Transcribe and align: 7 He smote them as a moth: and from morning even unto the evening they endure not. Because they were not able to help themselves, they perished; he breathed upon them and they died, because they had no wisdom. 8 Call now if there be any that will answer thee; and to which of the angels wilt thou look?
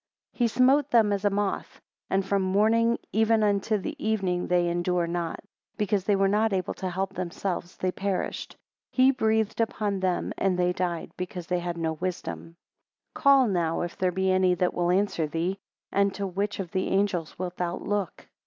7 0.33 0.39
He 0.43 0.47
smote 0.47 0.89
them 0.89 1.13
as 1.13 1.25
a 1.25 1.29
moth: 1.29 1.79
and 2.09 2.25
from 2.25 2.41
morning 2.41 2.97
even 3.13 3.43
unto 3.43 3.77
the 3.77 3.95
evening 4.03 4.47
they 4.47 4.67
endure 4.67 5.05
not. 5.05 5.41
Because 5.77 6.05
they 6.05 6.15
were 6.15 6.27
not 6.27 6.53
able 6.53 6.73
to 6.73 6.89
help 6.89 7.13
themselves, 7.13 7.77
they 7.77 7.91
perished; 7.91 8.57
he 8.89 9.11
breathed 9.11 9.61
upon 9.61 9.99
them 9.99 10.33
and 10.39 10.57
they 10.57 10.73
died, 10.73 11.11
because 11.17 11.45
they 11.45 11.59
had 11.59 11.77
no 11.77 11.93
wisdom. 11.93 12.55
8 13.11 13.13
Call 13.13 13.47
now 13.47 13.81
if 13.81 13.95
there 13.95 14.11
be 14.11 14.31
any 14.31 14.55
that 14.55 14.73
will 14.73 14.89
answer 14.89 15.27
thee; 15.27 15.59
and 15.91 16.11
to 16.15 16.25
which 16.25 16.59
of 16.59 16.71
the 16.71 16.87
angels 16.87 17.37
wilt 17.37 17.57
thou 17.57 17.75
look? 17.77 18.27